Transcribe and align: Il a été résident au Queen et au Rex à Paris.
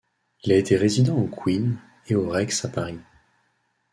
Il 0.43 0.51
a 0.51 0.55
été 0.57 0.77
résident 0.77 1.15
au 1.15 1.27
Queen 1.27 1.77
et 2.07 2.15
au 2.15 2.27
Rex 2.27 2.65
à 2.65 2.69
Paris. 2.69 2.97